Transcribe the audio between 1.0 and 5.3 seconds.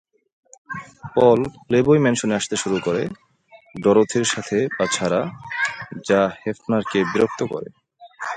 পল Playboy ম্যানসনে আসতে শুরু করে, ডরোথির সাথে বা ছাড়া,